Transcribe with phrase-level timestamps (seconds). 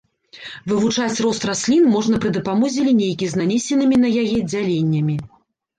[0.71, 5.15] Вывучаць рост раслін можна пры дапамозе лінейкі з нанесенымі на яе дзяленнямі.